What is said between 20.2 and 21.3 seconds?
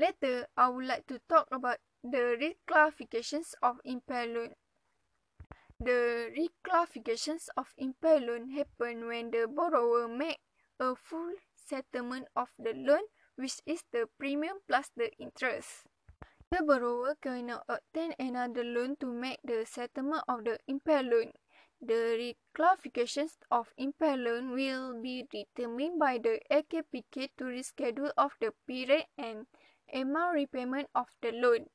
of the impaired